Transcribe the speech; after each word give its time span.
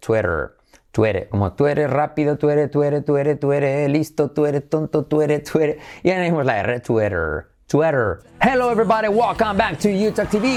Twitter. 0.00 0.54
Tú 0.92 1.04
como 1.30 1.54
tú 1.54 1.66
rápido, 1.90 2.38
tú 2.38 2.50
eres, 2.50 2.70
tú 2.70 2.82
eres, 3.52 3.90
listo, 3.90 4.30
tú 4.30 4.46
tonto, 4.68 5.06
tú 5.06 5.22
eres, 5.22 5.44
tú 5.44 5.58
eres. 5.60 5.82
Y 6.02 6.10
añadimos 6.10 6.44
la 6.44 6.58
R, 6.60 6.80
Twitter. 6.80 7.47
Twitter. 7.68 8.22
Hello 8.40 8.70
everybody, 8.70 9.08
welcome 9.08 9.56
back 9.58 9.78
to 9.78 9.88
YouTube 9.88 10.28
TV. 10.28 10.54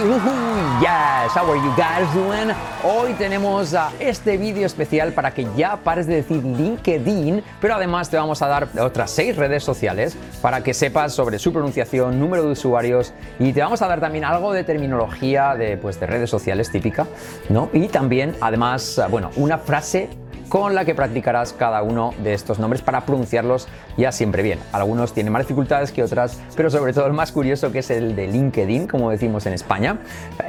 Yes, 0.81 1.34
how 1.34 1.45
are 1.49 1.57
you 1.57 1.73
guys 1.75 2.07
doing? 2.13 2.55
Hoy 2.84 3.13
tenemos 3.15 3.73
uh, 3.73 3.89
este 3.99 4.38
vídeo 4.38 4.65
especial 4.65 5.11
para 5.11 5.34
que 5.34 5.45
ya 5.57 5.75
pares 5.75 6.07
de 6.07 6.16
decir 6.16 6.41
LinkedIn, 6.41 7.43
pero 7.59 7.75
además 7.75 8.09
te 8.09 8.16
vamos 8.16 8.41
a 8.41 8.47
dar 8.47 8.70
otras 8.79 9.11
seis 9.11 9.36
redes 9.36 9.61
sociales 9.63 10.16
para 10.41 10.63
que 10.63 10.73
sepas 10.73 11.11
sobre 11.11 11.38
su 11.38 11.52
pronunciación, 11.52 12.18
número 12.18 12.43
de 12.43 12.52
usuarios 12.52 13.14
y 13.39 13.52
te 13.52 13.62
vamos 13.62 13.82
a 13.82 13.88
dar 13.88 14.00
también 14.00 14.23
algo 14.23 14.54
de 14.54 14.64
terminología 14.64 15.55
de, 15.55 15.75
pues, 15.75 16.00
de 16.00 16.05
redes 16.05 16.30
sociales 16.30 16.71
típica, 16.71 17.07
¿no? 17.50 17.70
Y 17.73 17.89
también, 17.89 18.36
además, 18.39 18.98
uh, 18.98 19.09
bueno, 19.09 19.32
una 19.36 19.57
frase 19.57 20.07
con 20.52 20.75
la 20.75 20.83
que 20.83 20.93
practicarás 20.93 21.53
cada 21.53 21.81
uno 21.81 22.13
de 22.21 22.34
estos 22.34 22.59
nombres 22.59 22.81
para 22.81 23.05
pronunciarlos 23.05 23.70
ya 23.95 24.12
siempre 24.12 24.44
bien. 24.44 24.59
Algunos 24.73 25.13
tienen 25.13 25.31
más 25.31 25.43
dificultades 25.43 25.93
que 25.93 26.03
otras, 26.03 26.41
pero 26.57 26.70
sobre 26.70 26.91
todo 26.91 27.07
el 27.07 27.13
más 27.13 27.31
curioso 27.31 27.71
que 27.71 27.80
es 27.80 27.89
el 27.89 28.17
de 28.17 28.27
LinkedIn, 28.27 28.85
como 28.85 29.12
decimos 29.12 29.45
en 29.45 29.53
España. 29.53 29.99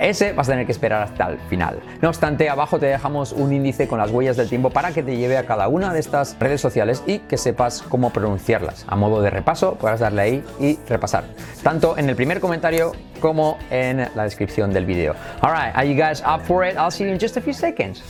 Ese 0.00 0.32
vas 0.32 0.48
a 0.48 0.52
tener 0.52 0.66
que 0.66 0.72
esperar 0.72 1.02
hasta 1.02 1.28
el 1.28 1.38
final. 1.48 1.78
No 2.00 2.08
obstante, 2.08 2.50
abajo 2.50 2.80
te 2.80 2.86
dejamos 2.86 3.30
un 3.30 3.52
índice 3.52 3.86
con 3.86 4.00
las 4.00 4.10
huellas 4.10 4.36
del 4.36 4.48
tiempo 4.48 4.70
para 4.70 4.91
que 4.91 5.04
te 5.04 5.16
lleve 5.16 5.38
a 5.38 5.46
cada 5.46 5.68
una 5.68 5.92
de 5.92 6.00
estas 6.00 6.36
redes 6.41 6.60
sociales 6.60 7.05
y 7.06 7.20
que 7.20 7.38
sepas 7.38 7.82
cómo 7.82 8.10
pronunciarlas. 8.10 8.84
A 8.88 8.96
modo 8.96 9.22
de 9.22 9.30
repaso, 9.30 9.77
podrás 9.77 10.00
darle 10.00 10.22
ahí 10.22 10.44
y 10.58 10.80
repasar. 10.88 11.27
Tanto 11.62 11.96
en 11.96 12.08
el 12.08 12.16
primer 12.16 12.41
comentario 12.41 12.91
como 13.20 13.56
en 13.70 14.08
la 14.16 14.24
descripción 14.24 14.72
del 14.72 14.84
vídeo. 14.84 15.14
Alright, 15.42 15.77
are 15.77 15.88
you 15.88 15.94
guys 15.94 16.20
up 16.22 16.44
for 16.44 16.66
it? 16.66 16.74
I'll 16.77 16.91
see 16.91 17.05
you 17.05 17.12
in 17.12 17.20
just 17.20 17.36
a 17.36 17.41
few 17.41 17.55
seconds. 17.55 18.02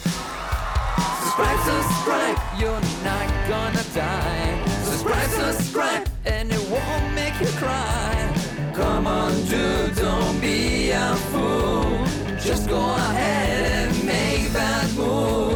Subscribe, 1.35 1.61
subscribe, 1.61 2.39
you're 2.59 2.81
not 3.03 3.49
gonna 3.49 3.83
die. 3.95 4.67
Subscribe, 4.83 5.31
subscribe, 5.31 6.09
and 6.27 6.53
it 6.53 6.61
won't 6.69 7.15
make 7.15 7.41
you 7.41 7.47
cry. 7.57 8.73
Come 8.75 9.07
on, 9.07 9.33
dude, 9.47 9.97
don't 9.97 10.39
be 10.43 10.91
a 10.91 11.15
fool. 11.33 12.05
Just 12.39 12.69
go 12.69 12.77
ahead 12.77 13.89
and 13.89 14.05
make 14.05 14.53
that 14.53 14.93
move. 14.93 15.52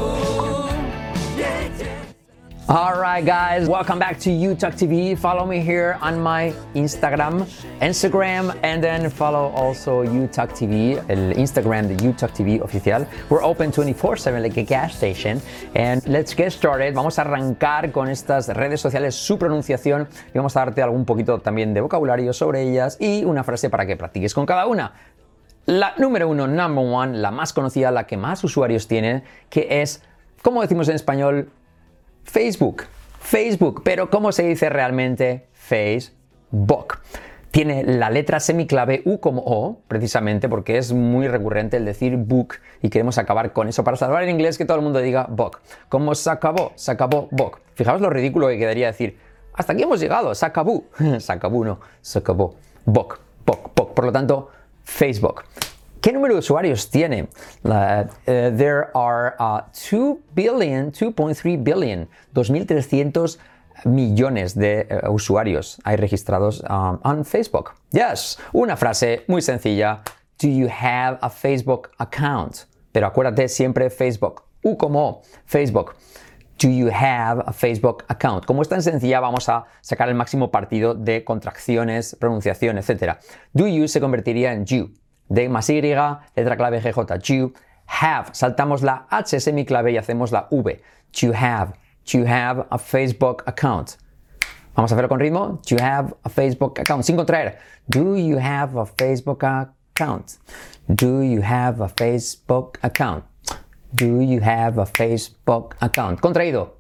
Yeah. 2.69 2.75
Alright 2.75 3.25
guys, 3.25 3.69
welcome 3.69 3.99
back 3.99 4.19
to 4.21 4.31
UTalk 4.31 4.75
TV. 4.75 5.17
Follow 5.17 5.47
me 5.47 5.61
here 5.61 5.99
on 6.01 6.21
my 6.21 6.53
Instagram, 6.75 7.47
Instagram, 7.81 8.57
and 8.63 8.83
then 8.83 9.09
follow 9.11 9.53
also 9.55 10.05
UTalk 10.05 10.53
TV, 10.53 10.99
el 11.09 11.33
Instagram 11.37 11.89
de 11.89 11.97
UTalk 11.97 12.33
TV 12.33 12.61
oficial. 12.61 13.07
We're 13.31 13.45
open 13.45 13.71
24/7 13.71 14.43
like 14.43 14.59
a 14.59 14.65
gas 14.65 14.95
station. 14.95 15.41
And 15.75 16.03
let's 16.07 16.35
get 16.35 16.51
started. 16.53 16.95
Vamos 16.95 17.19
a 17.19 17.23
arrancar 17.23 17.93
con 17.93 18.09
estas 18.09 18.49
redes 18.49 18.81
sociales, 18.81 19.15
su 19.15 19.39
pronunciación 19.39 20.09
y 20.35 20.39
vamos 20.39 20.57
a 20.57 20.61
darte 20.61 20.83
algún 20.83 21.05
poquito 21.05 21.41
también 21.41 21.73
de 21.75 21.81
vocabulario 21.81 22.33
sobre 22.33 22.63
ellas 22.63 22.97
y 23.01 23.25
una 23.25 23.45
frase 23.45 23.71
para 23.71 23.87
que 23.87 23.97
practiques 23.97 24.35
con 24.35 24.47
cada 24.47 24.67
una. 24.67 24.93
La 25.67 25.95
número 25.99 26.29
uno, 26.29 26.47
number 26.47 26.85
one, 26.85 27.19
la 27.19 27.31
más 27.31 27.53
conocida, 27.53 27.91
la 27.91 28.07
que 28.07 28.17
más 28.17 28.45
usuarios 28.45 28.87
tienen, 28.87 29.25
que 29.51 29.83
es, 29.83 30.03
como 30.43 30.63
decimos 30.63 30.89
en 30.89 30.95
español, 30.95 31.51
Facebook. 32.27 32.85
Facebook, 33.21 33.83
pero 33.83 34.11
¿cómo 34.11 34.31
se 34.31 34.43
dice 34.47 34.69
realmente 34.69 35.47
Facebook? 35.53 36.99
Tiene 37.51 37.83
la 37.85 38.11
letra 38.11 38.39
semiclave 38.41 39.03
U 39.07 39.19
como 39.19 39.43
O, 39.47 39.81
precisamente 39.89 40.49
porque 40.49 40.77
es 40.77 40.93
muy 40.93 41.27
recurrente 41.27 41.79
el 41.79 41.87
decir 41.87 42.17
book 42.19 42.57
y 42.83 42.91
queremos 42.91 43.17
acabar 43.17 43.53
con 43.53 43.69
eso 43.69 43.83
para 43.83 43.97
salvar 43.97 44.25
en 44.25 44.31
inglés 44.31 44.59
que 44.59 44.67
todo 44.67 44.77
el 44.77 44.83
mundo 44.83 45.01
diga 45.01 45.27
book. 45.31 45.61
Como 45.89 46.15
se 46.15 46.29
acabó, 46.29 46.73
se 46.75 46.91
acabó 46.93 47.29
book. 47.31 47.61
Fijaos 47.75 48.01
lo 48.01 48.11
ridículo 48.11 48.49
que 48.49 48.59
quedaría 48.59 48.89
decir, 48.89 49.19
hasta 49.55 49.73
aquí 49.73 49.85
hemos 49.85 50.01
llegado, 50.01 50.35
se 50.35 50.45
acabó. 50.45 50.85
se 51.19 51.33
acabó, 51.33 51.65
no, 51.65 51.81
se 52.03 52.19
acabó. 52.19 52.57
Book, 52.85 53.19
book, 53.47 53.71
book. 53.75 53.95
Por 53.95 54.05
lo 54.05 54.13
tanto, 54.13 54.51
Facebook. 54.85 55.45
¿Qué 56.01 56.13
número 56.13 56.35
de 56.35 56.41
usuarios 56.41 56.91
tiene? 56.91 57.29
Uh, 57.65 58.05
there 58.25 58.91
are 58.95 59.35
uh, 59.39 59.63
2 59.73 60.19
billion, 60.35 60.93
2.3 60.93 61.63
billion, 61.63 62.09
2.300 62.35 63.39
millones 63.85 64.55
de 64.55 64.87
uh, 64.91 65.11
usuarios 65.11 65.79
hay 65.85 65.97
registrados 65.97 66.63
um, 66.69 66.99
en 67.05 67.25
Facebook. 67.25 67.73
Yes, 67.91 68.39
una 68.53 68.77
frase 68.77 69.25
muy 69.29 69.43
sencilla. 69.43 70.03
Do 70.41 70.49
you 70.49 70.69
have 70.69 71.19
a 71.23 71.31
Facebook 71.31 71.91
account? 71.99 72.67
Pero 72.93 73.07
acuérdate 73.07 73.49
siempre 73.49 73.91
Facebook. 73.91 74.43
U 74.63 74.77
como 74.77 75.23
Facebook. 75.47 75.95
Do 76.59 76.69
you 76.69 76.89
have 76.89 77.43
a 77.47 77.53
Facebook 77.53 78.05
account? 78.09 78.47
Como 78.47 78.63
es 78.63 78.69
tan 78.69 78.83
sencilla, 78.83 79.21
vamos 79.21 79.49
a 79.49 79.67
sacar 79.83 80.09
el 80.09 80.15
máximo 80.15 80.51
partido 80.51 80.95
de 80.95 81.23
contracciones, 81.23 82.17
pronunciación, 82.19 82.79
etc. 82.79 83.19
Do 83.53 83.67
you 83.67 83.89
se 83.89 84.01
convertiría 84.01 84.53
en 84.53 84.65
you. 84.65 84.91
D 85.29 85.49
más 85.49 85.69
Y, 85.71 85.81
letra 85.81 86.57
clave 86.57 86.81
GJ, 86.81 87.19
you 87.25 87.53
have. 87.87 88.33
Saltamos 88.33 88.83
la 88.83 89.07
H 89.11 89.41
semiclave 89.41 89.93
y 89.93 89.99
hacemos 89.99 90.33
la 90.33 90.49
V. 90.51 90.81
You 91.13 91.33
have. 91.33 91.75
You 92.07 92.25
have 92.25 92.67
a 92.71 92.79
Facebook 92.79 93.43
account. 93.47 93.97
Vamos 94.77 94.93
a 94.93 94.95
hacerlo 94.95 95.09
con 95.09 95.19
ritmo. 95.19 95.61
You 95.67 95.79
have 95.81 96.15
a 96.25 96.29
Facebook 96.29 96.79
account. 96.79 97.05
Sin 97.05 97.17
contraer. 97.17 97.59
Do 97.89 98.17
you 98.17 98.39
have 98.39 98.77
a 98.77 98.85
Facebook 98.85 99.43
account? 99.43 100.39
Do 100.95 101.23
you 101.23 101.41
have 101.41 101.81
a 101.81 101.89
Facebook 101.89 102.79
account? 102.83 103.25
Do 103.95 104.21
you 104.21 104.41
have 104.41 104.79
a 104.79 104.85
Facebook 104.85 105.75
account? 105.81 106.21
Contraído. 106.21 106.73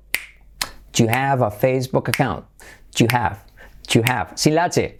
Do 0.92 1.04
you 1.04 1.08
have 1.08 1.42
a 1.42 1.50
Facebook 1.50 2.08
account? 2.08 2.44
Do 2.94 3.04
you 3.04 3.08
have. 3.10 3.38
Do 3.88 3.98
you 3.98 4.02
have. 4.04 4.32
Sin 4.36 4.54
la 4.54 4.66
H. 4.66 4.98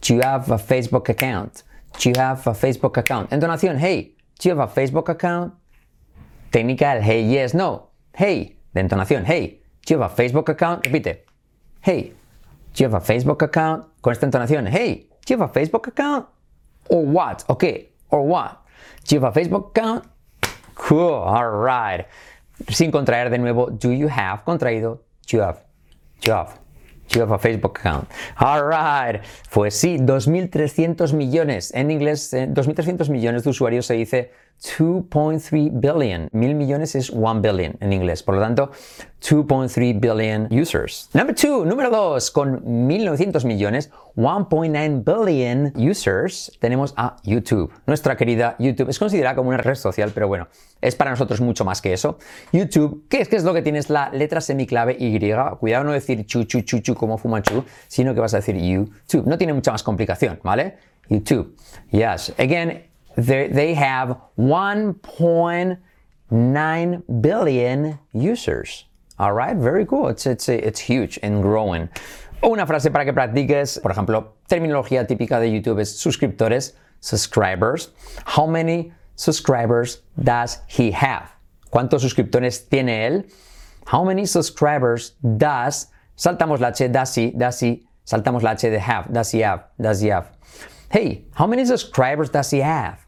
Do 0.00 0.14
you 0.14 0.20
have 0.22 0.50
a 0.50 0.56
Facebook 0.56 1.08
account? 1.08 1.62
Do 1.98 2.08
you 2.08 2.14
have 2.16 2.46
a 2.46 2.54
Facebook 2.54 2.96
account? 2.96 3.30
Entonación, 3.30 3.78
hey, 3.78 4.16
do 4.38 4.48
you 4.48 4.56
have 4.56 4.68
a 4.68 4.72
Facebook 4.72 5.08
account? 5.08 5.54
Técnica, 6.50 7.00
hey, 7.00 7.22
yes, 7.24 7.54
no. 7.54 7.90
Hey, 8.12 8.58
de 8.74 8.80
entonación, 8.80 9.24
hey, 9.24 9.62
do 9.86 9.94
you 9.94 10.00
have 10.00 10.12
a 10.12 10.14
Facebook 10.14 10.48
account? 10.48 10.82
Repite, 10.84 11.24
hey, 11.80 12.12
do 12.72 12.82
you 12.82 12.90
have 12.90 12.94
a 12.94 13.00
Facebook 13.00 13.42
account? 13.42 13.86
Con 14.02 14.12
esta 14.12 14.26
entonación, 14.26 14.68
hey, 14.68 15.08
do 15.24 15.34
you 15.34 15.40
have 15.40 15.50
a 15.50 15.52
Facebook 15.52 15.86
account? 15.86 16.26
Or 16.88 17.04
what? 17.04 17.44
Ok, 17.48 17.64
or 18.10 18.26
what? 18.26 18.60
Do 19.06 19.14
you 19.14 19.20
have 19.20 19.36
a 19.36 19.40
Facebook 19.40 19.70
account? 19.70 20.04
Cool, 20.74 21.14
alright. 21.14 22.06
Sin 22.68 22.90
contraer 22.90 23.30
de 23.30 23.38
nuevo, 23.38 23.70
do 23.70 23.90
you 23.90 24.08
have 24.08 24.44
contraído? 24.44 25.00
Do 25.26 25.36
you 25.36 25.42
have, 25.42 25.64
do 26.20 26.30
you 26.30 26.36
have. 26.36 26.63
You 27.12 27.20
have 27.22 27.32
a 27.32 27.38
Facebook 27.38 27.78
account? 27.78 28.08
All 28.38 28.64
right. 28.64 29.22
Pues 29.50 29.74
sí, 29.74 29.98
2.300 29.98 31.12
millones. 31.12 31.72
En 31.74 31.90
inglés, 31.90 32.32
2.300 32.32 33.08
millones 33.10 33.44
de 33.44 33.50
usuarios 33.50 33.86
se 33.86 33.94
dice 33.94 34.32
2.3 34.62 35.70
billion. 35.80 36.28
Mil 36.32 36.54
millones 36.54 36.94
es 36.94 37.10
1 37.10 37.40
billion 37.40 37.76
en 37.80 37.92
inglés. 37.92 38.22
Por 38.22 38.36
lo 38.36 38.40
tanto, 38.40 38.70
2.3 39.20 40.00
billion 40.00 40.48
users. 40.50 41.08
Number 41.12 41.34
two, 41.34 41.64
número 41.64 41.90
dos, 41.90 42.30
con 42.30 42.62
1.900 42.62 43.44
millones, 43.44 43.90
1.9 44.16 45.04
billion 45.04 45.72
users, 45.76 46.52
tenemos 46.60 46.92
a 46.96 47.16
YouTube. 47.24 47.72
Nuestra 47.86 48.16
querida 48.16 48.56
YouTube 48.58 48.90
es 48.90 48.98
considerada 48.98 49.34
como 49.34 49.48
una 49.48 49.58
red 49.58 49.76
social, 49.76 50.12
pero 50.14 50.28
bueno, 50.28 50.48
es 50.80 50.94
para 50.94 51.10
nosotros 51.10 51.40
mucho 51.40 51.64
más 51.64 51.80
que 51.80 51.92
eso. 51.92 52.18
YouTube, 52.52 53.06
¿qué 53.08 53.22
es, 53.22 53.28
qué 53.28 53.36
es 53.36 53.44
lo 53.44 53.54
que 53.54 53.62
tienes? 53.62 53.88
La 53.88 54.10
letra 54.10 54.40
semiclave 54.40 54.96
Y. 54.98 55.18
Cuidado 55.58 55.84
no 55.84 55.92
decir 55.92 56.26
chu, 56.26 56.44
chu, 56.44 56.60
chu, 56.62 56.80
chu 56.80 56.94
como 56.94 57.16
fumanchu, 57.16 57.64
sino 57.88 58.14
que 58.14 58.20
vas 58.20 58.34
a 58.34 58.38
decir 58.38 58.56
YouTube. 58.56 59.26
No 59.26 59.38
tiene 59.38 59.52
mucha 59.52 59.72
más 59.72 59.82
complicación, 59.82 60.40
¿vale? 60.42 60.76
YouTube. 61.08 61.56
Yes. 61.90 62.34
Again, 62.38 62.93
they 63.16 63.74
have 63.74 64.16
1.9 64.38 67.02
billion 67.20 67.98
users. 68.12 68.84
All 69.18 69.32
right, 69.32 69.56
very 69.56 69.86
cool. 69.86 70.08
It's, 70.08 70.26
it's, 70.26 70.48
it's 70.48 70.80
huge 70.80 71.18
and 71.22 71.42
growing. 71.42 71.88
Una 72.42 72.66
frase 72.66 72.92
para 72.92 73.04
que 73.04 73.12
practiques, 73.12 73.80
por 73.80 73.92
ejemplo, 73.92 74.32
terminología 74.48 75.06
típica 75.06 75.38
de 75.40 75.50
YouTube 75.50 75.80
es 75.80 75.98
suscriptores, 75.98 76.74
subscribers. 77.00 77.90
How 78.26 78.46
many 78.46 78.92
subscribers 79.16 80.02
does 80.22 80.60
he 80.66 80.90
have? 80.90 81.30
¿Cuántos 81.72 82.02
suscriptores 82.02 82.68
tiene 82.68 83.06
él? 83.06 83.24
How 83.86 84.04
many 84.04 84.26
subscribers 84.26 85.14
does, 85.22 85.88
saltamos 86.16 86.60
la 86.60 86.68
H, 86.68 86.88
does 86.88 87.14
he, 87.14 87.30
does 87.30 87.60
he, 87.60 87.86
saltamos 88.06 88.42
la 88.42 88.52
H 88.52 88.70
de 88.70 88.78
have, 88.78 89.12
does 89.12 89.30
he 89.30 89.40
have, 89.40 89.64
does 89.80 90.00
he 90.00 90.08
have. 90.08 90.30
Hey, 90.90 91.24
how 91.34 91.46
many 91.46 91.64
subscribers 91.64 92.30
does 92.30 92.50
he 92.50 92.58
have? 92.58 93.03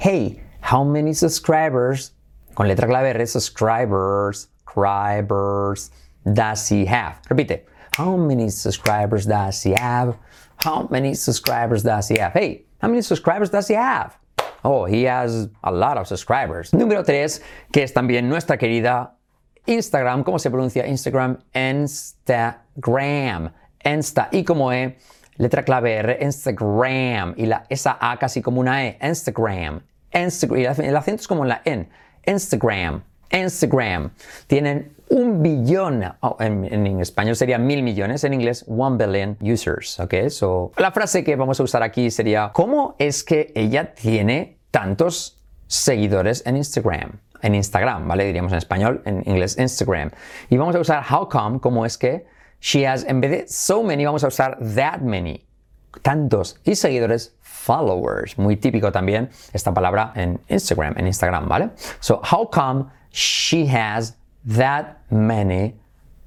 Hey, 0.00 0.40
how 0.60 0.84
many 0.84 1.12
subscribers, 1.12 2.12
con 2.54 2.68
letra 2.68 2.86
clave 2.86 3.16
R, 3.16 3.26
subscribers, 3.26 4.46
subscribers 4.64 5.90
does 6.32 6.68
he 6.68 6.84
have? 6.84 7.20
Repite. 7.28 7.64
How 7.96 8.16
many 8.16 8.48
subscribers 8.48 9.26
does 9.26 9.60
he 9.60 9.72
have? 9.72 10.16
How 10.58 10.86
many 10.88 11.14
subscribers 11.14 11.82
does 11.82 12.06
he 12.06 12.18
have? 12.18 12.32
Hey, 12.32 12.64
how 12.80 12.86
many 12.86 13.02
subscribers 13.02 13.50
does 13.50 13.66
he 13.66 13.74
have? 13.74 14.16
Oh, 14.64 14.84
he 14.84 15.02
has 15.02 15.48
a 15.64 15.72
lot 15.72 15.98
of 15.98 16.06
subscribers. 16.06 16.70
Número 16.70 17.04
3, 17.04 17.42
que 17.72 17.82
es 17.82 17.92
también 17.92 18.28
nuestra 18.28 18.56
querida 18.56 19.16
Instagram. 19.66 20.22
¿Cómo 20.22 20.38
se 20.38 20.48
pronuncia 20.48 20.86
Instagram? 20.86 21.40
Instagram. 21.52 23.50
Insta. 23.84 24.28
Y 24.30 24.44
como 24.44 24.70
E, 24.72 24.96
letra 25.38 25.62
clave 25.62 25.94
R, 25.96 26.18
Instagram. 26.20 27.34
Y 27.36 27.46
la, 27.46 27.64
esa 27.68 27.96
A 28.00 28.18
casi 28.18 28.42
como 28.42 28.60
una 28.60 28.86
E. 28.86 28.98
Instagram. 29.00 29.80
Instagram. 30.12 30.60
Y 30.60 30.64
el 30.84 30.96
acento 30.96 31.22
es 31.22 31.28
como 31.28 31.44
la 31.44 31.62
N. 31.64 31.88
Instagram. 32.26 33.02
Instagram. 33.30 34.10
Tienen 34.46 34.92
un 35.10 35.42
billón, 35.42 36.04
oh, 36.20 36.36
en, 36.40 37.00
español 37.00 37.36
sería 37.36 37.58
mil 37.58 37.82
millones, 37.82 38.24
en 38.24 38.34
inglés 38.34 38.64
one 38.68 38.96
billion 38.96 39.36
users, 39.40 39.98
¿ok? 40.00 40.28
So, 40.28 40.72
la 40.76 40.92
frase 40.92 41.24
que 41.24 41.36
vamos 41.36 41.58
a 41.60 41.62
usar 41.62 41.82
aquí 41.82 42.10
sería, 42.10 42.50
¿cómo 42.52 42.94
es 42.98 43.24
que 43.24 43.52
ella 43.54 43.94
tiene 43.94 44.58
tantos 44.70 45.40
seguidores 45.66 46.44
en 46.46 46.56
Instagram? 46.56 47.20
En 47.40 47.54
Instagram, 47.54 48.08
¿vale? 48.08 48.24
Diríamos 48.24 48.52
en 48.52 48.58
español, 48.58 49.02
en 49.04 49.22
inglés 49.26 49.56
Instagram. 49.58 50.10
Y 50.50 50.56
vamos 50.56 50.74
a 50.74 50.80
usar 50.80 51.04
how 51.08 51.28
come, 51.28 51.60
¿cómo 51.60 51.86
es 51.86 51.96
que 51.96 52.26
she 52.60 52.84
has, 52.84 53.04
en 53.04 53.20
vez 53.20 53.30
de 53.30 53.48
so 53.48 53.82
many, 53.82 54.04
vamos 54.04 54.24
a 54.24 54.28
usar 54.28 54.56
that 54.74 55.02
many, 55.02 55.44
tantos. 56.02 56.56
Y 56.64 56.74
seguidores, 56.74 57.32
followers, 57.40 58.36
muy 58.38 58.56
típico 58.56 58.90
también 58.90 59.30
esta 59.52 59.72
palabra 59.72 60.12
en 60.16 60.40
Instagram, 60.48 60.94
en 60.96 61.06
Instagram, 61.06 61.48
¿vale? 61.48 61.70
So, 62.00 62.20
how 62.22 62.46
come 62.46 62.90
she 63.10 63.66
has 63.66 64.14
that 64.46 65.02
many 65.10 65.74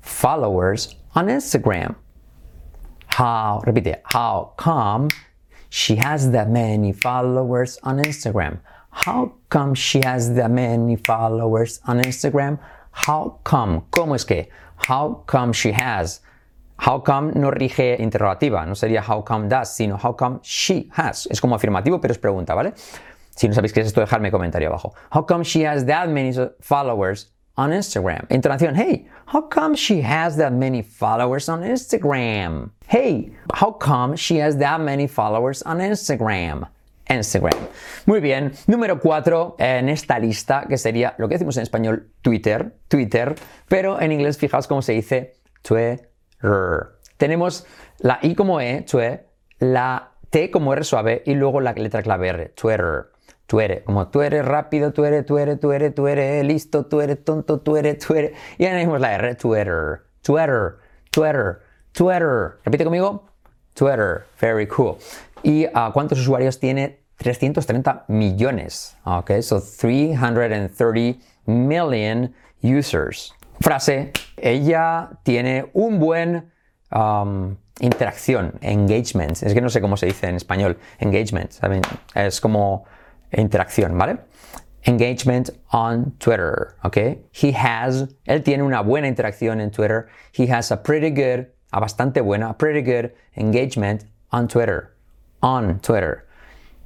followers 0.01 0.95
on 1.15 1.27
Instagram. 1.27 1.95
How, 3.07 3.61
repite, 3.65 4.01
how 4.05 4.53
come 4.57 5.09
she 5.69 5.95
has 5.97 6.31
that 6.31 6.49
many 6.49 6.91
followers 6.91 7.77
on 7.83 7.97
Instagram? 7.97 8.59
How 8.91 9.33
come 9.49 9.73
she 9.73 10.01
has 10.03 10.33
that 10.35 10.51
many 10.51 10.95
followers 10.95 11.79
on 11.87 12.01
Instagram? 12.01 12.59
How 12.91 13.39
come? 13.43 13.83
¿Cómo 13.91 14.15
es 14.15 14.25
que? 14.25 14.47
How 14.87 15.23
come 15.25 15.53
she 15.53 15.71
has? 15.71 16.21
How 16.77 16.99
come 16.99 17.31
no 17.35 17.51
rige 17.51 17.97
interrogativa, 17.99 18.65
no 18.65 18.73
sería 18.73 19.03
how 19.07 19.21
come 19.21 19.47
does, 19.47 19.75
sino 19.75 19.97
how 19.97 20.13
come 20.13 20.39
she 20.41 20.89
has. 20.93 21.27
Es 21.27 21.39
como 21.39 21.55
afirmativo, 21.55 22.01
pero 22.01 22.11
es 22.11 22.17
pregunta, 22.17 22.55
¿vale? 22.55 22.73
Si 23.35 23.47
no 23.47 23.53
sabéis 23.53 23.71
qué 23.71 23.81
es 23.81 23.87
esto, 23.87 24.01
dejadme 24.01 24.31
comentario 24.31 24.69
abajo. 24.69 24.93
How 25.11 25.23
come 25.25 25.43
she 25.43 25.63
has 25.65 25.85
that 25.85 26.09
many 26.09 26.33
followers 26.59 27.31
on 27.57 27.71
Instagram. 27.71 28.27
Entonación, 28.29 28.75
hey, 28.75 29.07
how 29.27 29.41
come 29.41 29.75
she 29.75 30.01
has 30.01 30.37
that 30.37 30.53
many 30.53 30.81
followers 30.81 31.49
on 31.49 31.61
Instagram? 31.61 32.71
Hey, 32.87 33.31
how 33.53 33.71
come 33.71 34.15
she 34.15 34.37
has 34.37 34.57
that 34.57 34.81
many 34.81 35.07
followers 35.07 35.61
on 35.63 35.79
Instagram? 35.79 36.67
Instagram. 37.13 37.57
Muy 38.05 38.19
bien. 38.19 38.53
Número 38.67 38.99
4 38.99 39.55
en 39.59 39.89
esta 39.89 40.19
lista, 40.19 40.65
que 40.67 40.77
sería 40.77 41.15
lo 41.17 41.27
que 41.27 41.35
decimos 41.35 41.57
en 41.57 41.63
español 41.63 42.11
Twitter, 42.21 42.75
Twitter, 42.87 43.35
pero 43.67 44.01
en 44.01 44.11
inglés 44.11 44.37
fijaos 44.37 44.67
cómo 44.67 44.81
se 44.81 44.93
dice 44.93 45.35
Twitter. 45.61 46.09
Tenemos 47.17 47.65
la 47.99 48.19
I 48.21 48.35
como 48.35 48.61
E, 48.61 48.81
Twitter, 48.81 49.27
la 49.59 50.11
T 50.29 50.49
como 50.49 50.73
R 50.73 50.83
suave 50.83 51.23
y 51.25 51.35
luego 51.35 51.61
la 51.61 51.73
letra 51.73 52.01
clave 52.01 52.29
R, 52.29 52.49
Twitter 52.49 53.11
tú 53.51 53.59
como 53.83 54.07
tú 54.07 54.21
rápido, 54.21 54.93
tú 54.93 55.03
eres, 55.03 55.25
tú 55.25 56.07
eres, 56.07 56.45
listo, 56.45 56.85
tú 56.85 57.01
tonto, 57.17 57.59
tú 57.59 57.75
eres. 57.75 58.07
Y 58.57 58.65
añadimos 58.65 59.01
la 59.01 59.13
R, 59.13 59.35
Twitter, 59.35 60.03
Twitter, 60.21 60.77
Twitter, 61.11 61.59
Twitter. 61.91 62.51
Repite 62.63 62.85
conmigo, 62.85 63.25
Twitter, 63.73 64.23
very 64.39 64.67
cool. 64.67 64.95
¿Y 65.43 65.65
uh, 65.65 65.91
cuántos 65.91 66.19
usuarios 66.19 66.59
tiene? 66.59 67.00
330 67.21 68.05
millones. 68.07 68.95
Ok, 69.05 69.41
so 69.41 69.59
330 69.59 71.19
million 71.45 72.33
users. 72.61 73.33
Frase, 73.59 74.11
ella 74.37 75.09
tiene 75.23 75.69
un 75.73 75.99
buen 75.99 76.51
um, 76.91 77.57
interacción, 77.79 78.57
engagement. 78.61 79.43
Es 79.43 79.53
que 79.53 79.61
no 79.61 79.69
sé 79.69 79.81
cómo 79.81 79.97
se 79.97 80.07
dice 80.07 80.27
en 80.27 80.35
español, 80.35 80.77
engagement. 80.99 81.51
Es 82.15 82.41
como 82.41 82.85
interacción, 83.31 83.95
¿vale? 83.97 84.17
Engagement 84.83 85.51
on 85.71 86.17
Twitter, 86.17 86.75
¿ok? 86.83 86.97
He 87.33 87.53
has, 87.55 88.07
él 88.25 88.41
tiene 88.41 88.63
una 88.63 88.81
buena 88.81 89.07
interacción 89.07 89.61
en 89.61 89.69
Twitter. 89.69 90.07
He 90.33 90.51
has 90.51 90.71
a 90.71 90.81
pretty 90.81 91.11
good, 91.11 91.45
a 91.71 91.79
bastante 91.79 92.21
buena, 92.21 92.57
pretty 92.57 92.81
good 92.81 93.11
engagement 93.35 94.05
on 94.31 94.47
Twitter. 94.47 94.95
On 95.41 95.79
Twitter. 95.81 96.25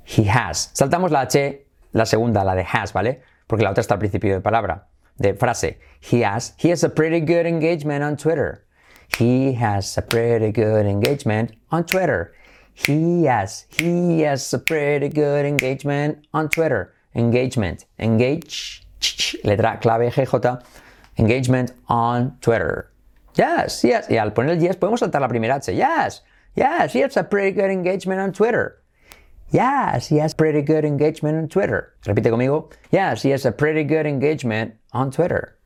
He 0.06 0.24
has. 0.30 0.72
Saltamos 0.74 1.12
la 1.12 1.22
H, 1.22 1.66
la 1.94 2.06
segunda, 2.06 2.44
la 2.44 2.56
de 2.56 2.64
has, 2.64 2.94
¿vale? 2.94 3.22
Porque 3.48 3.64
la 3.64 3.72
otra 3.72 3.82
está 3.82 3.96
al 3.96 4.00
principio 4.00 4.34
de 4.34 4.42
palabra, 4.42 4.88
de 5.18 5.34
frase. 5.34 5.80
He 6.00 6.24
has, 6.24 6.56
he 6.58 6.70
has 6.72 6.84
a 6.84 6.90
pretty 6.90 7.22
good 7.22 7.46
engagement 7.46 8.04
on 8.04 8.16
Twitter. 8.16 8.66
He 9.18 9.54
has 9.54 9.98
a 9.98 10.02
pretty 10.02 10.52
good 10.52 10.86
engagement 10.86 11.52
on 11.72 11.86
Twitter. 11.86 12.34
He 12.74 13.26
has, 13.26 13.68
he 13.70 14.22
has 14.22 14.54
a 14.54 14.60
pretty 14.60 15.10
good 15.10 15.46
engagement 15.46 16.28
on 16.34 16.50
Twitter. 16.50 16.94
Engagement, 17.16 17.86
engage, 17.98 18.84
letra 19.46 19.80
clave 19.80 20.12
GJ, 20.12 20.62
engagement 21.18 21.72
on 21.88 22.38
Twitter. 22.42 22.92
Yes, 23.36 23.84
yes. 23.84 24.10
Y 24.10 24.18
al 24.18 24.34
poner 24.34 24.52
el 24.52 24.60
yes 24.60 24.78
podemos 24.78 25.00
saltar 25.00 25.22
la 25.22 25.28
primera 25.28 25.56
H. 25.56 25.74
Yes, 25.74 26.24
yes, 26.56 26.94
he 26.94 27.00
has 27.00 27.16
a 27.18 27.24
pretty 27.24 27.52
good 27.52 27.72
engagement 27.72 28.20
on 28.20 28.32
Twitter. 28.34 28.82
Yes, 29.56 30.10
he 30.10 30.18
has 30.18 30.34
pretty 30.34 30.62
good 30.62 30.84
engagement 30.84 31.38
on 31.38 31.48
Twitter. 31.48 31.94
Repite 32.06 32.30
conmigo. 32.30 32.70
Yes, 32.92 33.24
he 33.24 33.32
has 33.32 33.46
a 33.46 33.54
pretty 33.54 33.86
good 33.86 34.06
engagement 34.06 34.74
on 34.92 35.12
Twitter. 35.12 35.58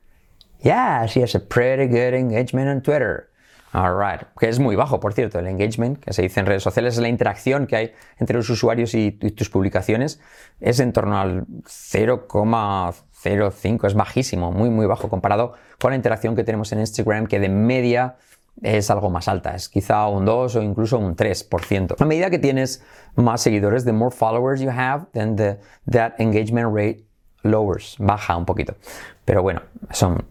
Yes, 0.62 1.16
he 1.16 1.22
has 1.22 1.34
a 1.34 1.40
pretty 1.40 1.88
good 1.88 2.14
engagement 2.14 2.70
on 2.70 2.82
Twitter. 2.82 3.32
Alright, 3.74 4.28
que 4.40 4.48
es 4.48 4.60
muy 4.60 4.76
bajo, 4.76 5.00
por 5.00 5.14
cierto, 5.14 5.40
el 5.40 5.48
engagement, 5.48 6.00
que 6.00 6.14
se 6.14 6.22
dice 6.22 6.40
en 6.40 6.46
redes 6.46 6.62
sociales, 6.62 6.94
es 6.96 7.02
la 7.02 7.08
interacción 7.08 7.66
que 7.66 7.76
hay 7.76 7.94
entre 8.20 8.38
los 8.38 8.48
usuarios 8.52 8.94
y, 8.94 9.12
tus 9.12 9.50
publicaciones, 9.50 10.20
es 10.60 10.80
en 10.80 10.94
torno 10.94 11.20
al 11.20 11.48
0,05, 11.48 13.88
es 13.88 13.96
bajísimo, 13.96 14.52
muy, 14.52 14.70
muy 14.70 14.86
bajo 14.86 15.10
comparado 15.10 15.54
con 15.80 15.90
la 15.92 15.96
interacción 15.96 16.36
que 16.36 16.44
tenemos 16.44 16.72
en 16.74 16.80
Instagram, 16.80 17.26
que 17.26 17.40
de 17.40 17.50
media 17.50 18.18
es 18.62 18.90
algo 18.90 19.10
más 19.10 19.28
alta, 19.28 19.56
es 19.56 19.70
quizá 19.70 20.08
un 20.08 20.26
2 20.26 20.56
o 20.56 20.62
incluso 20.62 20.98
un 20.98 21.16
3%. 21.16 21.96
A 22.00 22.06
medida 22.06 22.30
que 22.30 22.40
tienes 22.40 22.84
más 23.16 23.42
seguidores, 23.42 23.86
the 23.86 23.94
more 23.94 24.16
followers 24.16 24.62
you 24.62 24.70
have, 24.70 25.06
then 25.14 25.36
the, 25.36 25.60
that 25.90 26.14
engagement 26.20 26.74
rate 26.74 27.04
lowers, 27.44 27.96
baja 28.00 28.36
un 28.36 28.46
poquito. 28.46 28.76
Pero 29.26 29.42
bueno, 29.42 29.62
son 29.92 30.26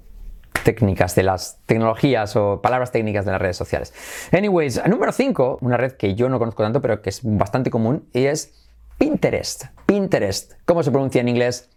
técnicas 0.64 1.14
de 1.14 1.22
las 1.22 1.60
tecnologías 1.66 2.36
o 2.36 2.60
palabras 2.60 2.92
técnicas 2.92 3.24
de 3.24 3.32
las 3.32 3.40
redes 3.40 3.56
sociales. 3.56 3.94
Anyways, 4.32 4.82
número 4.86 5.12
5, 5.12 5.58
una 5.62 5.76
red 5.76 5.92
que 5.92 6.14
yo 6.14 6.28
no 6.28 6.38
conozco 6.38 6.62
tanto, 6.62 6.82
pero 6.82 7.00
que 7.00 7.10
es 7.10 7.20
bastante 7.22 7.70
común, 7.70 8.08
y 8.12 8.26
es 8.26 8.68
Pinterest. 8.98 9.66
Pinterest. 9.86 10.54
¿Cómo 10.64 10.82
se 10.82 10.90
pronuncia 10.90 11.20
en 11.20 11.28
inglés? 11.28 11.70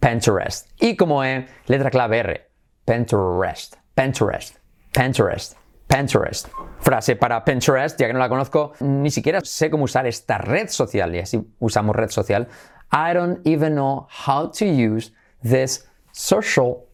Pinterest. 0.00 0.68
Y 0.80 0.96
como 0.96 1.22
es 1.22 1.44
letra 1.66 1.90
clave 1.90 2.18
R. 2.18 2.48
Pinterest. 2.84 3.76
Pinterest. 3.94 4.56
Pinterest. 4.92 5.61
Pinterest. 5.92 6.48
Frase 6.80 7.16
para 7.16 7.44
Pinterest, 7.44 8.00
ya 8.00 8.06
que 8.06 8.14
no 8.14 8.18
la 8.18 8.28
conozco, 8.28 8.72
ni 8.80 9.10
siquiera 9.10 9.40
sé 9.42 9.70
cómo 9.70 9.84
usar 9.84 10.06
esta 10.06 10.38
red 10.38 10.68
social, 10.68 11.14
y 11.14 11.18
así 11.18 11.38
usamos 11.60 11.94
red 11.94 12.08
social. 12.08 12.48
I 12.90 13.12
don't 13.12 13.46
even 13.46 13.74
know 13.74 14.06
how 14.08 14.50
to 14.52 14.64
use 14.64 15.12
this 15.42 15.86
social 16.12 16.86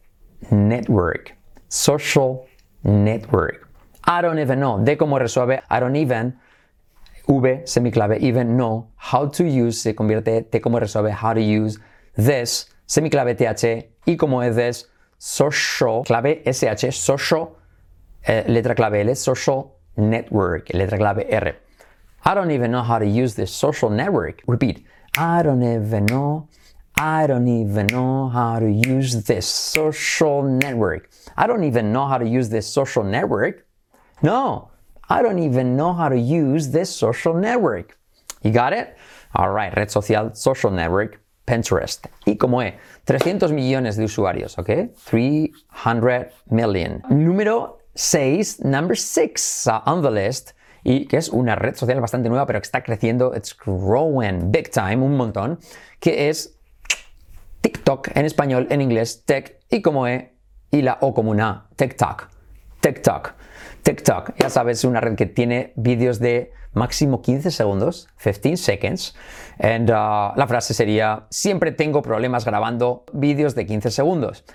network. 0.51 1.33
Social 1.69 2.45
network. 2.83 3.69
I 4.03 4.21
don't 4.21 4.39
even 4.39 4.59
know. 4.59 4.83
De 4.83 4.97
como 4.97 5.17
resuelve, 5.17 5.61
I 5.69 5.79
don't 5.79 5.95
even, 5.95 6.37
V, 7.25 7.61
semiclave, 7.65 8.19
even 8.19 8.57
know 8.57 8.89
how 8.97 9.29
to 9.29 9.45
use, 9.45 9.81
se 9.81 9.95
convierte 9.95 10.49
T 10.51 10.59
como 10.59 10.77
resuelve, 10.79 11.11
how 11.13 11.33
to 11.33 11.41
use 11.41 11.79
this, 12.17 12.69
semiclave 12.85 13.35
TH, 13.35 13.87
y 14.05 14.17
como 14.17 14.41
es 14.41 14.55
this, 14.55 14.89
social, 15.17 16.03
clave 16.03 16.41
SH, 16.45 16.91
social, 16.91 17.58
eh, 18.23 18.43
letra 18.47 18.75
clave 18.75 19.01
L, 19.07 19.15
social 19.15 19.79
network, 19.97 20.67
letra 20.69 20.97
clave 20.97 21.25
R. 21.31 21.55
I 22.25 22.33
don't 22.33 22.51
even 22.51 22.71
know 22.71 22.83
how 22.83 22.99
to 22.99 23.05
use 23.05 23.35
this 23.35 23.51
social 23.51 23.89
network. 23.89 24.41
Repeat. 24.47 24.85
I 25.17 25.41
don't 25.41 25.63
even 25.63 26.05
know 26.05 26.47
I 27.01 27.27
don't 27.27 27.47
even 27.47 27.87
know 27.87 28.27
how 28.27 28.59
to 28.59 28.69
use 28.69 29.23
this 29.23 29.47
social 29.47 30.43
network. 30.43 31.09
I 31.37 31.47
don't 31.47 31.63
even 31.63 31.93
know 31.93 32.05
how 32.05 32.17
to 32.17 32.27
use 32.27 32.49
this 32.49 32.67
social 32.67 33.05
network. 33.05 33.65
No, 34.21 34.71
I 35.07 35.21
don't 35.21 35.39
even 35.39 35.77
know 35.77 35.93
how 35.93 36.09
to 36.09 36.19
use 36.19 36.71
this 36.71 36.93
social 36.93 37.33
network. 37.33 37.97
You 38.43 38.51
got 38.51 38.73
it? 38.73 38.97
All 39.33 39.49
right, 39.49 39.73
red 39.77 39.89
social, 39.89 40.35
social 40.35 40.71
network, 40.71 41.21
Pinterest. 41.47 42.05
Y 42.25 42.35
como 42.35 42.59
es, 42.59 42.73
300 43.05 43.53
millones 43.53 43.95
de 43.95 44.03
usuarios, 44.03 44.59
¿ok? 44.59 44.93
300 45.05 46.33
million. 46.49 47.01
Número 47.09 47.78
6, 47.99 48.63
number 48.63 48.95
6 48.95 49.67
uh, 49.67 49.81
on 49.85 50.01
the 50.01 50.09
list 50.09 50.51
y 50.85 51.05
que 51.05 51.17
es 51.17 51.27
una 51.27 51.55
red 51.55 51.75
social 51.75 51.99
bastante 51.99 52.29
nueva, 52.29 52.45
pero 52.45 52.61
que 52.61 52.65
está 52.65 52.81
creciendo, 52.81 53.33
it's 53.35 53.53
growing 53.53 54.53
big 54.53 54.71
time, 54.71 55.03
un 55.03 55.17
montón, 55.17 55.59
que 55.99 56.29
es 56.29 56.57
TikTok 57.59 58.15
en 58.15 58.25
español, 58.25 58.67
en 58.69 58.79
inglés, 58.79 59.23
tech 59.25 59.59
y 59.69 59.81
como 59.81 60.07
E 60.07 60.33
y 60.71 60.81
la 60.81 60.97
O 61.01 61.13
como 61.13 61.31
una 61.31 61.67
TikTok. 61.75 62.29
TikTok. 62.79 63.33
TikTok, 63.83 64.31
ya 64.37 64.49
sabes, 64.49 64.77
es 64.77 64.83
una 64.85 65.01
red 65.01 65.15
que 65.15 65.25
tiene 65.25 65.73
vídeos 65.75 66.19
de 66.19 66.53
máximo 66.71 67.21
15 67.21 67.51
segundos, 67.51 68.07
15 68.23 68.55
seconds. 68.55 69.13
And 69.59 69.89
uh, 69.89 70.37
la 70.37 70.45
frase 70.47 70.73
sería, 70.73 71.27
siempre 71.29 71.73
tengo 71.73 72.01
problemas 72.01 72.45
grabando 72.45 73.03
vídeos 73.11 73.55
de 73.55 73.65
15 73.65 73.91
segundos. 73.91 74.45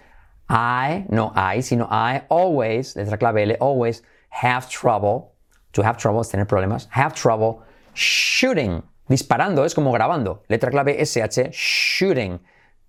I, 0.48 1.06
no 1.08 1.32
I, 1.34 1.60
sino 1.62 1.86
I 1.90 2.22
always, 2.28 2.94
letra 2.96 3.18
clave 3.18 3.42
L, 3.42 3.56
always 3.60 4.02
have 4.28 4.68
trouble, 4.68 5.34
to 5.72 5.82
have 5.82 5.96
trouble 5.96 6.20
es 6.20 6.28
tener 6.28 6.46
problemas, 6.46 6.88
have 6.90 7.14
trouble 7.14 7.62
shooting. 7.94 8.82
Disparando 9.08 9.64
es 9.64 9.74
como 9.74 9.92
grabando. 9.92 10.42
Letra 10.48 10.70
clave 10.70 11.04
SH, 11.04 11.52
shooting. 11.52 12.40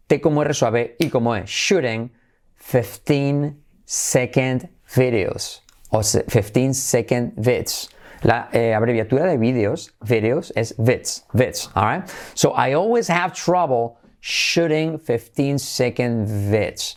T 0.07 0.21
como 0.21 0.41
R 0.41 0.53
suave, 0.53 0.95
y 0.99 1.09
como 1.09 1.35
E, 1.35 1.45
shooting 1.45 2.11
15 2.57 3.55
second 3.85 4.69
videos 4.95 5.61
o 5.89 6.01
15 6.01 6.73
second 6.73 7.33
vids. 7.37 7.89
La 8.23 8.49
eh, 8.53 8.73
abreviatura 8.73 9.25
de 9.25 9.37
vídeos, 9.37 9.93
videos, 10.01 10.51
es 10.55 10.73
vids, 10.77 11.25
vids, 11.33 11.69
alright? 11.75 12.09
So 12.33 12.53
I 12.53 12.73
always 12.73 13.07
have 13.07 13.33
trouble 13.33 13.97
shooting 14.19 14.97
15 14.97 15.59
second 15.59 16.27
vids. 16.27 16.95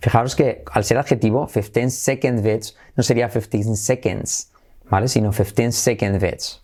Fijaros 0.00 0.34
que 0.34 0.64
al 0.72 0.84
ser 0.84 0.98
adjetivo, 0.98 1.46
15 1.46 1.90
second 1.90 2.42
vids 2.42 2.74
no 2.96 3.02
sería 3.02 3.28
15 3.28 3.76
seconds, 3.76 4.50
¿vale? 4.88 5.08
Sino 5.08 5.30
15 5.30 5.72
second 5.72 6.18
vids, 6.18 6.62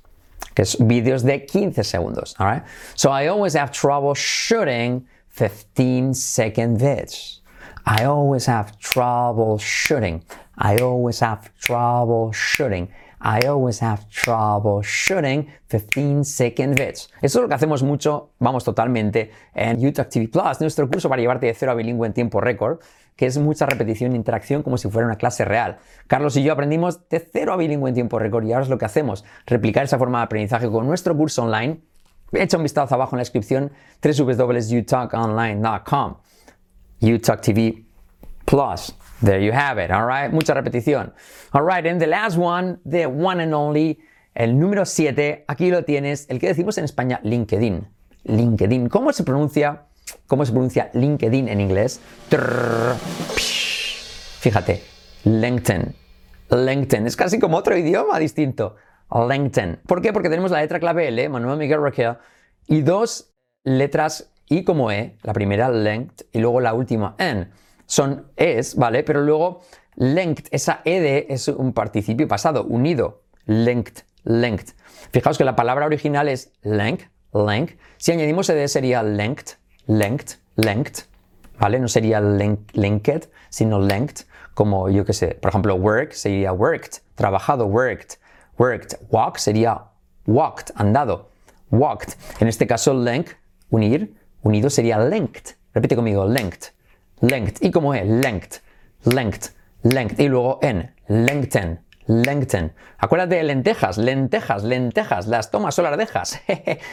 que 0.55 0.63
es 0.63 0.77
vídeos 0.81 1.23
de 1.23 1.45
15 1.45 1.85
segundos, 1.85 2.35
alright? 2.39 2.65
So 2.95 3.11
I 3.11 3.29
always 3.29 3.55
have 3.55 3.71
trouble 3.73 4.15
shooting 4.15 5.07
15 5.29 6.15
second 6.15 6.79
vids. 6.79 7.41
I 7.85 8.05
always 8.05 8.47
have 8.47 8.79
trouble 8.81 9.59
shooting. 9.59 10.25
I 10.59 10.79
always 10.79 11.21
have 11.21 11.51
trouble 11.61 12.33
shooting. 12.33 12.89
I 13.27 13.41
always 13.49 13.83
have 13.83 14.09
trouble 14.09 14.83
shooting 14.85 15.49
15 15.67 16.25
second 16.25 16.77
vids. 16.77 17.11
Eso 17.21 17.41
es 17.41 17.43
lo 17.43 17.49
que 17.49 17.57
hacemos 17.57 17.83
mucho, 17.83 18.31
vamos 18.39 18.63
totalmente, 18.63 19.33
en 19.53 19.81
YouTube 19.81 20.09
TV 20.09 20.29
Plus, 20.29 20.61
nuestro 20.61 20.89
curso 20.89 21.09
para 21.09 21.21
llevarte 21.21 21.47
de 21.47 21.55
cero 21.55 21.73
a 21.73 21.75
bilingüe 21.75 22.07
en 22.07 22.13
tiempo 22.13 22.41
récord, 22.41 22.79
que 23.17 23.27
es 23.27 23.37
mucha 23.37 23.67
repetición 23.67 24.13
e 24.13 24.15
interacción 24.15 24.63
como 24.63 24.79
si 24.79 24.89
fuera 24.89 25.09
una 25.09 25.17
clase 25.17 25.45
real. 25.45 25.79
Carlos 26.07 26.37
y 26.37 26.45
yo 26.45 26.53
aprendimos 26.53 27.09
de 27.09 27.19
cero 27.19 27.53
a 27.53 27.57
bilingüe 27.57 27.89
en 27.89 27.97
tiempo 27.97 28.21
récord 28.21 28.45
y 28.45 28.53
ahora 28.53 28.63
es 28.63 28.69
lo 28.69 28.79
que 28.79 28.85
hacemos, 28.85 29.25
replicar 29.45 29.83
esa 29.83 29.99
forma 29.99 30.19
de 30.19 30.25
aprendizaje 30.27 30.71
con 30.71 30.87
nuestro 30.87 31.17
curso 31.17 31.43
online. 31.43 31.81
Echa 32.31 32.59
un 32.59 32.63
vistazo 32.63 32.95
abajo 32.95 33.17
en 33.17 33.19
la 33.19 33.23
descripción 33.23 33.73
www.utalkonline.com. 34.05 36.17
UTalk 37.03 37.41
TV 37.41 37.85
Plus. 38.45 38.95
There 39.23 39.41
you 39.41 39.53
have 39.53 39.79
it, 39.79 39.91
all 39.91 40.07
right? 40.07 40.31
Mucha 40.31 40.53
repetición. 40.55 41.13
All 41.53 41.63
right, 41.63 41.87
and 41.87 42.01
the 42.01 42.07
last 42.07 42.37
one, 42.37 42.79
the 42.85 43.07
one 43.07 43.43
and 43.43 43.55
only, 43.55 43.99
el 44.35 44.59
número 44.59 44.85
7, 44.85 45.45
aquí 45.49 45.71
lo 45.71 45.85
tienes, 45.85 46.27
el 46.29 46.39
que 46.39 46.49
decimos 46.49 46.77
en 46.77 46.85
España 46.85 47.21
LinkedIn. 47.23 47.89
LinkedIn. 48.25 48.89
¿Cómo 48.89 49.13
se 49.13 49.25
pronuncia? 49.25 49.85
¿Cómo 50.27 50.45
se 50.45 50.53
pronuncia 50.53 50.91
LinkedIn 50.93 51.49
en 51.49 51.61
inglés? 51.61 52.01
Fíjate, 54.41 54.83
LinkedIn. 55.25 55.95
LinkedIn. 56.51 57.07
Es 57.07 57.17
casi 57.17 57.39
como 57.39 57.57
otro 57.57 57.77
idioma 57.77 58.19
distinto. 58.19 58.77
LinkedIn. 59.11 59.79
¿Por 59.87 60.03
qué? 60.03 60.13
Porque 60.13 60.29
tenemos 60.29 60.51
la 60.51 60.61
letra 60.61 60.79
clave 60.79 61.09
L, 61.09 61.29
Manuel 61.31 61.59
Miguel 61.59 61.81
Raquel, 61.81 62.19
y 62.67 62.83
dos 62.83 63.33
letras 63.65 64.31
I 64.49 64.63
como 64.65 64.91
E, 64.91 65.17
la 65.23 65.33
primera 65.33 65.71
length 65.71 66.23
y 66.33 66.41
luego 66.41 66.61
la 66.61 66.75
última 66.75 67.15
N 67.19 67.49
son 67.87 68.27
es, 68.37 68.77
¿vale? 68.77 69.03
Pero 69.03 69.23
luego 69.23 69.63
linked, 69.97 70.49
esa 70.51 70.83
ed 70.85 71.27
es 71.29 71.49
un 71.49 71.73
participio 71.73 72.29
pasado, 72.29 72.65
unido. 72.65 73.23
Linked, 73.47 74.05
linked. 74.25 74.75
Fijaos 75.13 75.39
que 75.39 75.45
la 75.45 75.57
palabra 75.57 75.87
original 75.87 76.29
es 76.29 76.53
length, 76.63 77.05
length. 77.33 77.79
Si 77.97 78.13
añadimos 78.13 78.51
ed 78.51 78.67
sería 78.67 79.03
linked, 79.03 79.57
linked, 79.87 80.39
linked. 80.57 81.05
¿Vale? 81.59 81.79
No 81.79 81.89
sería 81.89 82.21
linked, 82.21 83.29
sino 83.49 83.81
linked. 83.81 84.27
Como 84.55 84.91
yo 84.91 85.05
que 85.05 85.13
sé, 85.13 85.29
por 85.29 85.51
ejemplo, 85.51 85.77
work 85.77 86.13
sería 86.13 86.53
worked, 86.53 87.03
trabajado, 87.15 87.67
worked. 87.67 88.19
Worked. 88.59 88.99
Walk 89.11 89.37
sería 89.37 89.83
walked, 90.27 90.73
andado. 90.77 91.29
Walked. 91.71 92.15
En 92.41 92.49
este 92.49 92.67
caso, 92.67 92.95
link, 92.95 93.29
unir, 93.71 94.15
unido 94.43 94.71
sería 94.71 94.99
linked. 94.99 95.57
Repite 95.75 95.95
conmigo, 95.95 96.27
linked 96.27 96.76
length. 97.21 97.63
¿Y 97.63 97.71
cómo 97.71 97.95
es? 97.95 98.07
Length, 98.07 98.59
length, 99.05 99.51
length. 99.83 100.21
Y 100.21 100.29
luego 100.29 100.59
en, 100.63 100.95
lengthen, 101.09 101.81
lengthen. 102.07 102.73
Acuérdate 102.99 103.37
de 103.37 103.43
lentejas, 103.43 103.99
lentejas, 103.99 104.65
lentejas. 104.65 105.27
Las 105.27 105.51
tomas 105.51 105.79
o 105.79 105.83
las 105.83 105.97
dejas. 105.97 106.41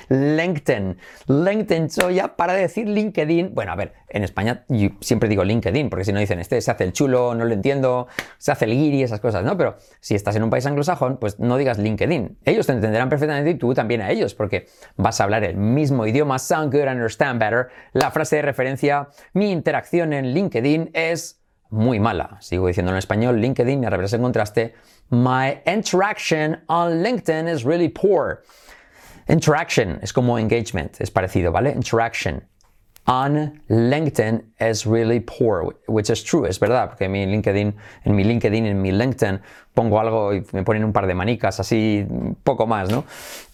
lengthen, 0.09 0.97
lengthen. 1.27 1.89
So 1.89 2.09
ya 2.09 2.35
para 2.35 2.53
decir 2.53 2.87
LinkedIn. 2.87 3.53
Bueno, 3.53 3.71
a 3.71 3.75
ver, 3.75 3.93
en 4.09 4.23
España 4.23 4.65
siempre 4.99 5.29
digo 5.29 5.43
LinkedIn, 5.43 5.89
porque 5.89 6.05
si 6.05 6.13
no 6.13 6.19
dicen, 6.19 6.39
este 6.39 6.59
se 6.61 6.71
hace 6.71 6.83
el 6.83 6.93
chulo, 6.93 7.35
no 7.35 7.45
lo 7.45 7.53
entiendo, 7.53 8.07
se 8.37 8.51
hace 8.51 8.65
el 8.65 8.71
guiri, 8.71 9.03
esas 9.03 9.19
cosas, 9.19 9.43
¿no? 9.43 9.57
Pero 9.57 9.77
si 9.99 10.15
estás 10.15 10.35
en 10.35 10.43
un 10.43 10.49
país 10.49 10.65
anglosajón, 10.65 11.17
pues 11.17 11.39
no 11.39 11.57
digas 11.57 11.77
LinkedIn. 11.77 12.39
Ellos 12.45 12.67
te 12.67 12.73
entenderán 12.73 13.09
perfectamente 13.09 13.51
y 13.51 13.55
tú 13.55 13.73
también 13.73 14.01
a 14.01 14.09
ellos, 14.11 14.35
porque 14.35 14.67
vas 14.95 15.19
a 15.19 15.23
hablar 15.23 15.43
el 15.43 15.57
mismo 15.57 16.05
idioma. 16.05 16.39
Sound 16.39 16.73
good, 16.73 16.87
understand 16.87 17.39
better. 17.39 17.69
La 17.93 18.11
frase 18.11 18.37
de 18.37 18.41
referencia, 18.41 19.09
mi 19.33 19.51
interacción 19.51 20.13
en 20.13 20.33
LinkedIn 20.33 20.91
es 20.93 21.42
muy 21.73 21.99
mala. 21.99 22.37
Sigo 22.39 22.67
diciendo 22.67 22.91
en 22.91 22.97
español, 22.97 23.41
LinkedIn, 23.41 23.79
me 23.79 23.89
regresa 23.89 24.15
el 24.15 24.21
contraste. 24.21 24.75
My 25.09 25.61
interaction 25.65 26.61
on 26.67 27.03
LinkedIn 27.03 27.47
is 27.47 27.65
really 27.65 27.89
poor. 27.89 28.43
Interaction 29.27 29.99
es 30.01 30.13
como 30.13 30.37
engagement, 30.37 31.01
es 31.01 31.09
parecido, 31.09 31.51
¿vale? 31.51 31.71
Interaction 31.71 32.43
on 33.07 33.61
LinkedIn 33.69 34.43
is 34.59 34.85
really 34.85 35.19
poor, 35.19 35.75
which 35.87 36.09
is 36.09 36.23
true, 36.23 36.45
es 36.45 36.59
verdad, 36.59 36.89
porque 36.89 37.05
en 37.05 37.11
mi 37.11 37.25
LinkedIn, 37.25 37.73
en 38.05 38.15
mi 38.15 38.23
LinkedIn, 38.23 38.65
en 38.65 38.81
mi 38.81 38.91
LinkedIn 38.91 39.41
pongo 39.73 39.99
algo 39.99 40.33
y 40.33 40.45
me 40.53 40.63
ponen 40.63 40.83
un 40.83 40.93
par 40.93 41.07
de 41.07 41.15
manicas, 41.15 41.59
así 41.59 42.05
poco 42.43 42.67
más, 42.67 42.89
¿no? 42.89 43.03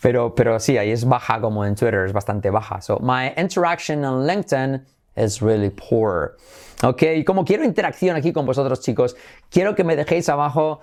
Pero, 0.02 0.36
pero 0.36 0.60
sí, 0.60 0.78
ahí 0.78 0.92
es 0.92 1.06
baja 1.06 1.40
como 1.40 1.66
en 1.66 1.76
Twitter, 1.76 2.06
es 2.06 2.14
bastante 2.14 2.50
baja. 2.50 2.82
So, 2.82 3.00
my 3.00 3.34
interaction 3.38 4.04
on 4.04 4.28
LinkedIn 4.28 4.84
is 5.20 5.42
really 5.42 5.70
poor. 5.70 6.38
Ok, 6.84 7.04
como 7.26 7.44
quiero 7.44 7.64
interacción 7.64 8.16
aquí 8.16 8.32
con 8.32 8.46
vosotros 8.46 8.80
chicos, 8.82 9.16
quiero 9.50 9.76
que 9.76 9.84
me 9.84 9.96
dejéis 9.96 10.30
abajo 10.30 10.80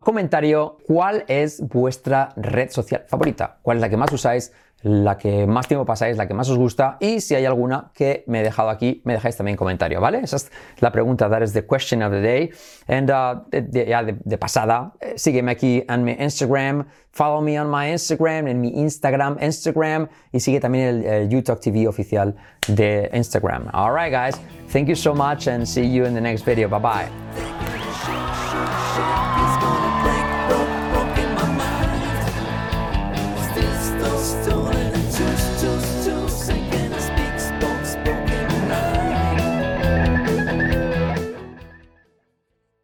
comentario 0.00 0.78
cuál 0.86 1.24
es 1.28 1.60
vuestra 1.66 2.32
red 2.36 2.70
social 2.70 3.04
favorita, 3.08 3.58
cuál 3.62 3.78
es 3.78 3.80
la 3.80 3.88
que 3.88 3.96
más 3.96 4.12
usáis, 4.12 4.52
la 4.82 5.16
que 5.16 5.46
más 5.46 5.68
tiempo 5.68 5.84
pasáis, 5.84 6.16
la 6.16 6.26
que 6.26 6.34
más 6.34 6.48
os 6.48 6.58
gusta 6.58 6.96
y 7.00 7.20
si 7.20 7.34
hay 7.34 7.44
alguna 7.44 7.90
que 7.94 8.24
me 8.26 8.40
he 8.40 8.42
dejado 8.42 8.70
aquí, 8.70 9.00
me 9.04 9.12
dejáis 9.14 9.36
también 9.36 9.56
comentario, 9.56 10.00
¿vale? 10.00 10.20
Esa 10.20 10.36
es 10.36 10.50
la 10.80 10.90
pregunta, 10.90 11.28
that 11.28 11.42
is 11.42 11.52
the 11.52 11.64
question 11.64 12.02
of 12.02 12.10
the 12.10 12.20
day. 12.20 12.50
And 12.88 13.10
uh, 13.10 13.42
ya 13.70 14.02
de, 14.02 14.38
pasada, 14.38 14.92
eh, 15.00 15.14
sígueme 15.16 15.52
aquí 15.52 15.84
en 15.88 16.04
mi 16.04 16.12
Instagram, 16.12 16.86
follow 17.12 17.40
me 17.40 17.60
on 17.60 17.70
my 17.70 17.90
Instagram, 17.92 18.48
en 18.48 18.60
mi 18.60 18.68
Instagram, 18.68 19.38
Instagram 19.40 20.08
y 20.32 20.40
sigue 20.40 20.60
también 20.60 21.04
el, 21.06 21.28
YouTube 21.28 21.60
TV 21.60 21.86
oficial 21.86 22.34
de 22.68 23.08
Instagram. 23.12 23.68
Alright 23.72 24.12
guys, 24.12 24.40
thank 24.72 24.88
you 24.88 24.96
so 24.96 25.14
much 25.14 25.46
and 25.46 25.66
see 25.66 25.86
you 25.86 26.04
in 26.04 26.14
the 26.14 26.20
next 26.20 26.44
video. 26.44 26.68
Bye 26.68 26.78
bye. 26.80 27.51